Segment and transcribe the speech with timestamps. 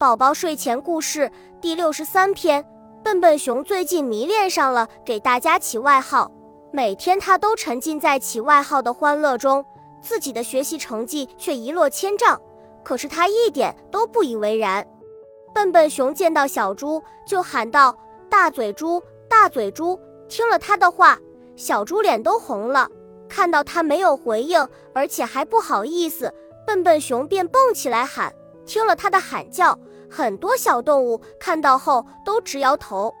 [0.00, 1.28] 宝宝睡前故事
[1.60, 2.64] 第六十三篇：
[3.02, 6.30] 笨笨熊最近迷恋上了给大家起外号，
[6.72, 9.64] 每天他都沉浸在起外号的欢乐中，
[10.00, 12.40] 自己的学习成绩却一落千丈。
[12.84, 14.86] 可是他一点都不以为然。
[15.52, 17.92] 笨笨熊见到小猪就喊道
[18.30, 19.98] ：“大嘴猪，大嘴猪！”
[20.30, 21.18] 听了他的话，
[21.56, 22.88] 小猪脸都红了。
[23.28, 26.32] 看到他没有回应，而且还不好意思，
[26.64, 28.32] 笨笨熊便蹦起来喊。
[28.64, 29.76] 听了他的喊叫。
[30.10, 33.14] 很多小动物看到后都直摇头。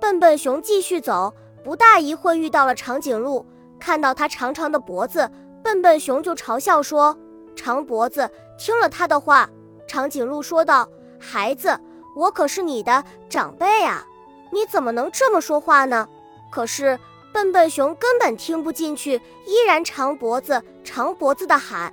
[0.00, 1.32] 笨笨熊继续走，
[1.64, 3.44] 不大一会遇到了长颈鹿。
[3.78, 5.30] 看到它长长的脖子，
[5.62, 7.16] 笨笨熊就嘲笑说
[7.54, 9.48] ：“长脖子。”听了他的话，
[9.86, 10.88] 长颈鹿说道
[11.20, 11.78] ：“孩子，
[12.16, 14.04] 我可是你的长辈啊，
[14.50, 16.08] 你怎么能这么说话呢？”
[16.50, 16.98] 可是
[17.32, 21.92] 笨笨熊根本听不进去，依然长脖子、长脖子的喊。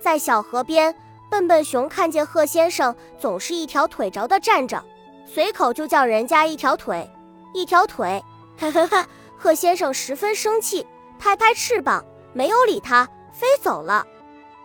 [0.00, 0.94] 在小河边。
[1.30, 4.82] 笨笨熊看见贺先生总是一条腿着地站着，
[5.26, 7.08] 随口就叫人家一条腿，
[7.52, 8.22] 一条腿，
[8.56, 9.06] 哈哈哈！
[9.36, 10.86] 贺先生十分生气，
[11.18, 14.06] 拍拍翅膀，没有理他，飞走了。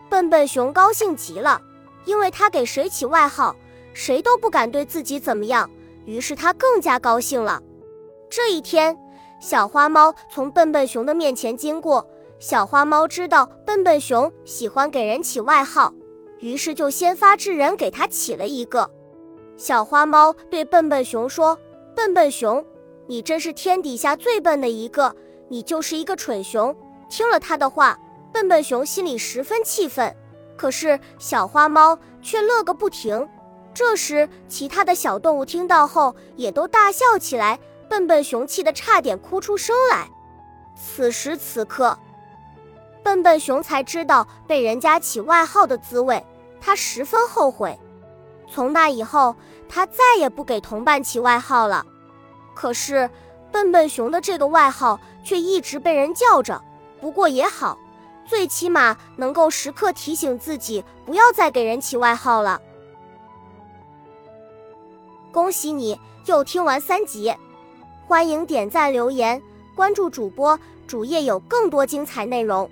[0.10, 1.62] 笨笨熊高兴极了，
[2.06, 3.56] 因为他给谁起外号，
[3.94, 5.70] 谁都不敢对自己怎么样，
[6.06, 7.62] 于是他更加高兴了。
[8.30, 8.98] 这一天，
[9.42, 12.08] 小花猫从笨笨熊的面前经过，
[12.40, 15.94] 小花猫知道笨笨熊喜欢给人起外号。
[16.42, 18.90] 于是就先发制人，给他起了一个。
[19.58, 21.58] 小花猫对笨笨熊说
[21.96, 22.66] ：“笨笨熊，
[23.08, 25.16] 你真是天底下最笨的一个，
[25.48, 26.76] 你就是一个蠢熊。”
[27.10, 28.00] 听了他的话，
[28.34, 30.16] 笨笨熊心里十分气愤，
[30.58, 33.28] 可是小花猫却乐个不停。
[33.74, 40.10] 这时，其他的小动物听到后也都大笑起来，笨笨熊气得差点哭出声来。
[40.76, 41.98] 此时此刻，
[43.04, 46.26] 笨笨熊才知道被人家起外号的滋味。
[46.62, 47.78] 他十分后悔，
[48.50, 49.36] 从那以后，
[49.68, 51.86] 他再也不给同伴起外号了。
[52.54, 53.10] 可是，
[53.52, 56.62] 笨笨熊的这个外号却一直被人叫着。
[57.02, 57.78] 不过也好，
[58.26, 62.62] 最起码能够时刻提醒自己不要再给人起外号了。
[65.32, 67.34] 恭喜你又听完三集，
[68.08, 69.42] 欢迎点赞、留言、
[69.76, 72.70] 关注主播，主页有更多精彩内容。